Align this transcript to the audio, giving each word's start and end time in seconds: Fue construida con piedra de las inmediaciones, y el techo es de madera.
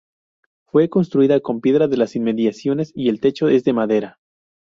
Fue 0.65 0.89
construida 0.89 1.41
con 1.41 1.61
piedra 1.61 1.87
de 1.87 1.95
las 1.95 2.15
inmediaciones, 2.15 2.91
y 2.95 3.09
el 3.09 3.19
techo 3.19 3.49
es 3.49 3.63
de 3.65 3.73
madera. 3.73 4.17